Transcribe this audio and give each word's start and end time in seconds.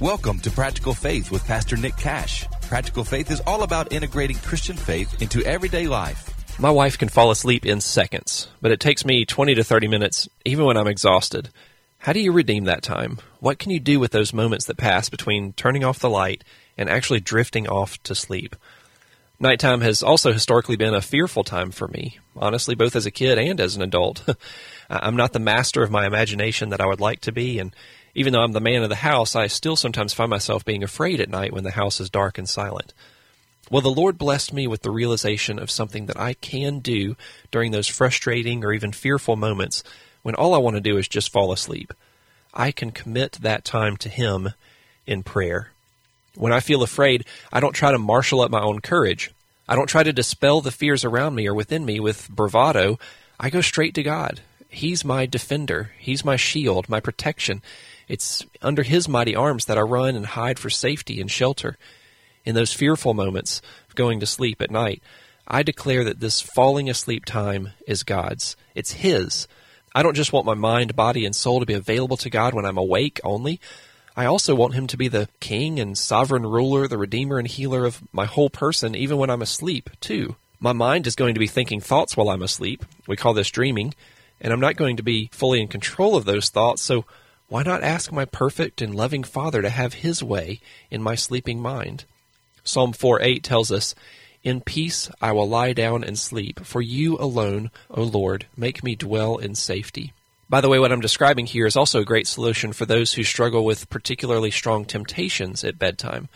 Welcome 0.00 0.38
to 0.40 0.50
Practical 0.52 0.94
Faith 0.94 1.32
with 1.32 1.44
Pastor 1.44 1.76
Nick 1.76 1.96
Cash. 1.96 2.46
Practical 2.68 3.02
Faith 3.02 3.32
is 3.32 3.40
all 3.48 3.64
about 3.64 3.92
integrating 3.92 4.36
Christian 4.36 4.76
faith 4.76 5.20
into 5.20 5.44
everyday 5.44 5.88
life. 5.88 6.56
My 6.56 6.70
wife 6.70 6.96
can 6.96 7.08
fall 7.08 7.32
asleep 7.32 7.66
in 7.66 7.80
seconds, 7.80 8.46
but 8.62 8.70
it 8.70 8.78
takes 8.78 9.04
me 9.04 9.24
20 9.24 9.56
to 9.56 9.64
30 9.64 9.88
minutes, 9.88 10.28
even 10.44 10.66
when 10.66 10.76
I'm 10.76 10.86
exhausted. 10.86 11.48
How 11.98 12.12
do 12.12 12.20
you 12.20 12.30
redeem 12.30 12.62
that 12.66 12.84
time? 12.84 13.18
What 13.40 13.58
can 13.58 13.72
you 13.72 13.80
do 13.80 13.98
with 13.98 14.12
those 14.12 14.32
moments 14.32 14.66
that 14.66 14.76
pass 14.76 15.08
between 15.08 15.52
turning 15.54 15.82
off 15.82 15.98
the 15.98 16.08
light 16.08 16.44
and 16.76 16.88
actually 16.88 17.18
drifting 17.18 17.66
off 17.66 18.00
to 18.04 18.14
sleep? 18.14 18.54
Nighttime 19.40 19.80
has 19.80 20.04
also 20.04 20.32
historically 20.32 20.76
been 20.76 20.94
a 20.94 21.02
fearful 21.02 21.42
time 21.42 21.72
for 21.72 21.88
me, 21.88 22.20
honestly, 22.36 22.76
both 22.76 22.94
as 22.94 23.06
a 23.06 23.10
kid 23.10 23.36
and 23.36 23.60
as 23.60 23.74
an 23.74 23.82
adult. 23.82 24.24
I'm 24.90 25.16
not 25.16 25.32
the 25.32 25.40
master 25.40 25.82
of 25.82 25.90
my 25.90 26.06
imagination 26.06 26.68
that 26.68 26.80
I 26.80 26.86
would 26.86 27.00
like 27.00 27.20
to 27.22 27.32
be, 27.32 27.58
and 27.58 27.74
even 28.14 28.32
though 28.32 28.42
I'm 28.42 28.52
the 28.52 28.60
man 28.60 28.82
of 28.82 28.88
the 28.88 28.96
house, 28.96 29.36
I 29.36 29.46
still 29.46 29.76
sometimes 29.76 30.12
find 30.12 30.30
myself 30.30 30.64
being 30.64 30.82
afraid 30.82 31.20
at 31.20 31.28
night 31.28 31.52
when 31.52 31.64
the 31.64 31.72
house 31.72 32.00
is 32.00 32.10
dark 32.10 32.38
and 32.38 32.48
silent. 32.48 32.92
Well, 33.70 33.82
the 33.82 33.90
Lord 33.90 34.16
blessed 34.16 34.52
me 34.52 34.66
with 34.66 34.82
the 34.82 34.90
realization 34.90 35.58
of 35.58 35.70
something 35.70 36.06
that 36.06 36.18
I 36.18 36.34
can 36.34 36.78
do 36.78 37.16
during 37.50 37.70
those 37.70 37.86
frustrating 37.86 38.64
or 38.64 38.72
even 38.72 38.92
fearful 38.92 39.36
moments 39.36 39.82
when 40.22 40.34
all 40.34 40.54
I 40.54 40.58
want 40.58 40.76
to 40.76 40.80
do 40.80 40.96
is 40.96 41.06
just 41.06 41.32
fall 41.32 41.52
asleep. 41.52 41.92
I 42.54 42.72
can 42.72 42.90
commit 42.90 43.32
that 43.42 43.64
time 43.64 43.96
to 43.98 44.08
Him 44.08 44.50
in 45.06 45.22
prayer. 45.22 45.72
When 46.34 46.52
I 46.52 46.60
feel 46.60 46.82
afraid, 46.82 47.26
I 47.52 47.60
don't 47.60 47.74
try 47.74 47.92
to 47.92 47.98
marshal 47.98 48.40
up 48.40 48.50
my 48.50 48.60
own 48.60 48.80
courage. 48.80 49.30
I 49.68 49.74
don't 49.74 49.86
try 49.86 50.02
to 50.02 50.12
dispel 50.12 50.60
the 50.60 50.70
fears 50.70 51.04
around 51.04 51.34
me 51.34 51.46
or 51.46 51.54
within 51.54 51.84
me 51.84 52.00
with 52.00 52.28
bravado. 52.30 52.98
I 53.38 53.50
go 53.50 53.60
straight 53.60 53.94
to 53.94 54.02
God. 54.02 54.40
He's 54.68 55.04
my 55.04 55.26
defender. 55.26 55.92
He's 55.98 56.24
my 56.24 56.36
shield, 56.36 56.88
my 56.88 57.00
protection. 57.00 57.62
It's 58.06 58.44
under 58.62 58.82
His 58.82 59.08
mighty 59.08 59.34
arms 59.34 59.64
that 59.64 59.78
I 59.78 59.82
run 59.82 60.14
and 60.14 60.26
hide 60.26 60.58
for 60.58 60.70
safety 60.70 61.20
and 61.20 61.30
shelter. 61.30 61.76
In 62.44 62.54
those 62.54 62.72
fearful 62.72 63.14
moments 63.14 63.60
of 63.88 63.94
going 63.94 64.20
to 64.20 64.26
sleep 64.26 64.62
at 64.62 64.70
night, 64.70 65.02
I 65.46 65.62
declare 65.62 66.04
that 66.04 66.20
this 66.20 66.40
falling 66.40 66.88
asleep 66.88 67.24
time 67.24 67.70
is 67.86 68.02
God's. 68.02 68.56
It's 68.74 68.92
His. 68.92 69.48
I 69.94 70.02
don't 70.02 70.16
just 70.16 70.32
want 70.32 70.46
my 70.46 70.54
mind, 70.54 70.94
body, 70.94 71.24
and 71.24 71.34
soul 71.34 71.60
to 71.60 71.66
be 71.66 71.74
available 71.74 72.18
to 72.18 72.30
God 72.30 72.54
when 72.54 72.66
I'm 72.66 72.78
awake 72.78 73.20
only. 73.24 73.60
I 74.14 74.26
also 74.26 74.54
want 74.54 74.74
Him 74.74 74.86
to 74.88 74.96
be 74.96 75.08
the 75.08 75.28
King 75.40 75.80
and 75.80 75.96
sovereign 75.96 76.44
ruler, 76.44 76.86
the 76.86 76.98
Redeemer 76.98 77.38
and 77.38 77.48
healer 77.48 77.84
of 77.84 78.02
my 78.12 78.26
whole 78.26 78.50
person, 78.50 78.94
even 78.94 79.16
when 79.16 79.30
I'm 79.30 79.42
asleep, 79.42 79.90
too. 80.00 80.36
My 80.60 80.72
mind 80.72 81.06
is 81.06 81.14
going 81.14 81.34
to 81.34 81.40
be 81.40 81.46
thinking 81.46 81.80
thoughts 81.80 82.16
while 82.16 82.28
I'm 82.28 82.42
asleep. 82.42 82.84
We 83.06 83.16
call 83.16 83.32
this 83.32 83.50
dreaming. 83.50 83.94
And 84.40 84.52
I'm 84.52 84.60
not 84.60 84.76
going 84.76 84.96
to 84.96 85.02
be 85.02 85.30
fully 85.32 85.60
in 85.60 85.68
control 85.68 86.16
of 86.16 86.24
those 86.24 86.48
thoughts, 86.48 86.82
so 86.82 87.04
why 87.48 87.62
not 87.62 87.82
ask 87.82 88.12
my 88.12 88.24
perfect 88.24 88.82
and 88.82 88.94
loving 88.94 89.24
Father 89.24 89.62
to 89.62 89.70
have 89.70 89.94
His 89.94 90.22
way 90.22 90.60
in 90.90 91.02
my 91.02 91.14
sleeping 91.14 91.60
mind? 91.60 92.04
Psalm 92.62 92.92
4 92.92 93.22
8 93.22 93.42
tells 93.42 93.72
us, 93.72 93.94
In 94.44 94.60
peace 94.60 95.10
I 95.20 95.32
will 95.32 95.48
lie 95.48 95.72
down 95.72 96.04
and 96.04 96.18
sleep, 96.18 96.60
for 96.60 96.82
you 96.82 97.16
alone, 97.16 97.70
O 97.90 98.02
Lord, 98.02 98.46
make 98.56 98.84
me 98.84 98.94
dwell 98.94 99.38
in 99.38 99.54
safety. 99.54 100.12
By 100.50 100.60
the 100.60 100.68
way, 100.68 100.78
what 100.78 100.92
I'm 100.92 101.00
describing 101.00 101.46
here 101.46 101.66
is 101.66 101.76
also 101.76 102.00
a 102.00 102.06
great 102.06 102.26
solution 102.26 102.72
for 102.72 102.86
those 102.86 103.14
who 103.14 103.22
struggle 103.22 103.64
with 103.64 103.90
particularly 103.90 104.50
strong 104.50 104.84
temptations 104.84 105.64
at 105.64 105.78
bedtime. 105.78 106.28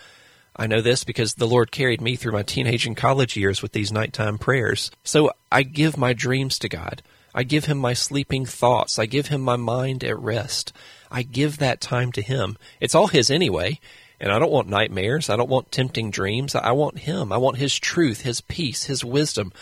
I 0.55 0.67
know 0.67 0.83
this 0.83 1.03
because 1.03 1.34
the 1.34 1.47
Lord 1.47 1.70
carried 1.70 2.03
me 2.03 2.17
through 2.17 2.33
my 2.33 2.42
teenage 2.42 2.86
and 2.86 2.97
college 2.97 3.36
years 3.36 3.62
with 3.62 3.73
these 3.73 3.91
nighttime 3.91 4.36
prayers. 4.36 4.91
So 5.03 5.33
I 5.50 5.62
give 5.62 5.97
my 5.97 6.12
dreams 6.12 6.58
to 6.58 6.69
God. 6.69 7.03
I 7.34 7.42
give 7.42 7.64
Him 7.64 7.78
my 7.78 7.92
sleeping 7.92 8.44
thoughts. 8.44 8.98
I 8.98 9.06
give 9.06 9.28
Him 9.28 9.41
my 9.41 9.56
mind 9.56 10.05
at 10.05 10.19
rest. 10.19 10.72
I 11.11 11.22
give 11.22 11.58
that 11.58 11.80
time 11.80 12.12
to 12.12 12.22
Him. 12.22 12.56
It's 12.80 12.94
all 12.94 13.08
His 13.08 13.30
anyway. 13.30 13.80
And 14.20 14.30
I 14.30 14.39
don't 14.39 14.52
want 14.52 14.69
nightmares. 14.69 15.28
I 15.28 15.36
don't 15.36 15.48
want 15.48 15.72
tempting 15.72 16.11
dreams. 16.11 16.55
I 16.55 16.72
want 16.72 17.00
Him. 17.00 17.33
I 17.33 17.39
want 17.39 17.56
His 17.56 17.78
truth, 17.78 18.20
His 18.20 18.41
peace, 18.41 18.84
His 18.84 19.05
wisdom. 19.05 19.52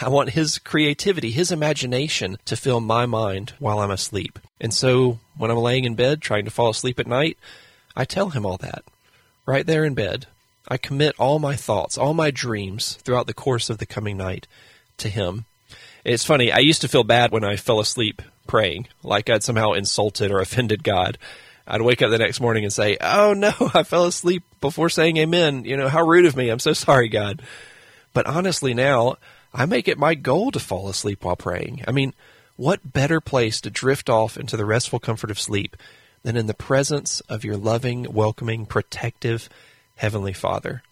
I 0.00 0.08
want 0.08 0.30
His 0.30 0.58
creativity, 0.58 1.30
His 1.30 1.50
imagination 1.50 2.36
to 2.44 2.56
fill 2.56 2.80
my 2.80 3.06
mind 3.06 3.54
while 3.58 3.78
I'm 3.78 3.90
asleep. 3.90 4.38
And 4.60 4.74
so 4.74 5.18
when 5.36 5.50
I'm 5.50 5.58
laying 5.58 5.84
in 5.84 5.94
bed 5.94 6.20
trying 6.20 6.44
to 6.44 6.50
fall 6.50 6.70
asleep 6.70 6.98
at 6.98 7.06
night, 7.06 7.38
I 7.96 8.04
tell 8.04 8.30
Him 8.30 8.44
all 8.44 8.58
that. 8.58 8.84
Right 9.46 9.66
there 9.66 9.84
in 9.84 9.94
bed. 9.94 10.26
I 10.68 10.76
commit 10.76 11.14
all 11.18 11.38
my 11.38 11.56
thoughts, 11.56 11.98
all 11.98 12.14
my 12.14 12.30
dreams 12.30 12.98
throughout 13.02 13.26
the 13.26 13.34
course 13.34 13.68
of 13.68 13.78
the 13.78 13.86
coming 13.86 14.16
night 14.16 14.46
to 14.98 15.08
Him. 15.08 15.46
It's 16.04 16.24
funny, 16.24 16.50
I 16.50 16.58
used 16.58 16.80
to 16.80 16.88
feel 16.88 17.04
bad 17.04 17.30
when 17.30 17.44
I 17.44 17.56
fell 17.56 17.78
asleep 17.78 18.22
praying, 18.46 18.88
like 19.02 19.30
I'd 19.30 19.44
somehow 19.44 19.72
insulted 19.72 20.32
or 20.32 20.40
offended 20.40 20.82
God. 20.82 21.16
I'd 21.66 21.82
wake 21.82 22.02
up 22.02 22.10
the 22.10 22.18
next 22.18 22.40
morning 22.40 22.64
and 22.64 22.72
say, 22.72 22.96
Oh 23.00 23.34
no, 23.34 23.52
I 23.74 23.84
fell 23.84 24.06
asleep 24.06 24.42
before 24.60 24.88
saying 24.88 25.16
amen. 25.16 25.64
You 25.64 25.76
know, 25.76 25.88
how 25.88 26.04
rude 26.04 26.26
of 26.26 26.36
me. 26.36 26.48
I'm 26.48 26.58
so 26.58 26.72
sorry, 26.72 27.08
God. 27.08 27.40
But 28.12 28.26
honestly, 28.26 28.74
now 28.74 29.16
I 29.54 29.66
make 29.66 29.86
it 29.86 29.98
my 29.98 30.14
goal 30.14 30.50
to 30.50 30.58
fall 30.58 30.88
asleep 30.88 31.24
while 31.24 31.36
praying. 31.36 31.84
I 31.86 31.92
mean, 31.92 32.14
what 32.56 32.92
better 32.92 33.20
place 33.20 33.60
to 33.60 33.70
drift 33.70 34.10
off 34.10 34.36
into 34.36 34.56
the 34.56 34.64
restful 34.64 34.98
comfort 34.98 35.30
of 35.30 35.40
sleep 35.40 35.76
than 36.22 36.36
in 36.36 36.46
the 36.46 36.54
presence 36.54 37.20
of 37.22 37.44
your 37.44 37.56
loving, 37.56 38.12
welcoming, 38.12 38.66
protective 38.66 39.48
Heavenly 39.96 40.32
Father? 40.32 40.82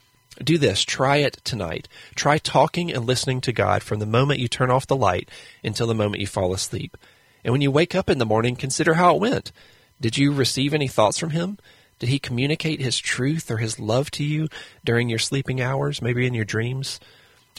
Do 0.42 0.56
this. 0.56 0.84
Try 0.84 1.16
it 1.16 1.40
tonight. 1.44 1.86
Try 2.14 2.38
talking 2.38 2.92
and 2.92 3.06
listening 3.06 3.40
to 3.42 3.52
God 3.52 3.82
from 3.82 3.98
the 3.98 4.06
moment 4.06 4.40
you 4.40 4.48
turn 4.48 4.70
off 4.70 4.86
the 4.86 4.96
light 4.96 5.28
until 5.62 5.86
the 5.86 5.94
moment 5.94 6.20
you 6.20 6.26
fall 6.26 6.54
asleep. 6.54 6.96
And 7.44 7.52
when 7.52 7.60
you 7.60 7.70
wake 7.70 7.94
up 7.94 8.08
in 8.08 8.18
the 8.18 8.26
morning, 8.26 8.56
consider 8.56 8.94
how 8.94 9.14
it 9.14 9.20
went. 9.20 9.52
Did 10.00 10.16
you 10.16 10.32
receive 10.32 10.72
any 10.72 10.88
thoughts 10.88 11.18
from 11.18 11.30
Him? 11.30 11.58
Did 11.98 12.08
He 12.08 12.18
communicate 12.18 12.80
His 12.80 12.98
truth 12.98 13.50
or 13.50 13.58
His 13.58 13.78
love 13.78 14.10
to 14.12 14.24
you 14.24 14.48
during 14.84 15.10
your 15.10 15.18
sleeping 15.18 15.60
hours, 15.60 16.00
maybe 16.00 16.26
in 16.26 16.34
your 16.34 16.46
dreams? 16.46 17.00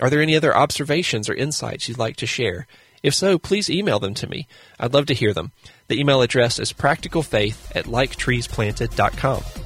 Are 0.02 0.09
there 0.09 0.22
any 0.22 0.36
other 0.36 0.56
observations 0.56 1.30
or 1.30 1.36
insights 1.36 1.88
you'd 1.88 2.00
like 2.00 2.16
to 2.18 2.25
share? 2.25 2.66
If 3.03 3.13
so, 3.13 3.38
please 3.38 3.69
email 3.69 4.00
them 4.00 4.13
to 4.16 4.28
me. 4.28 4.48
I'd 4.80 4.94
love 4.94 5.06
to 5.08 5.13
hear 5.13 5.34
them. 5.34 5.52
The 5.88 6.00
email 6.00 6.22
address 6.22 6.59
is 6.59 6.74
practicalfaith 6.74 7.75
at 7.75 7.86
liketreesplanted.com. 7.86 9.60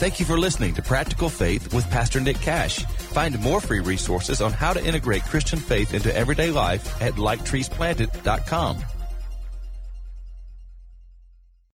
Thank 0.00 0.18
you 0.18 0.24
for 0.24 0.38
listening 0.38 0.72
to 0.76 0.82
Practical 0.82 1.28
Faith 1.28 1.74
with 1.74 1.84
Pastor 1.90 2.20
Nick 2.20 2.40
Cash. 2.40 2.86
Find 3.12 3.38
more 3.38 3.60
free 3.60 3.80
resources 3.80 4.40
on 4.40 4.50
how 4.50 4.72
to 4.72 4.82
integrate 4.82 5.24
Christian 5.24 5.58
faith 5.58 5.92
into 5.92 6.16
everyday 6.16 6.50
life 6.50 7.02
at 7.02 7.16
liketreesplanted.com. 7.16 8.82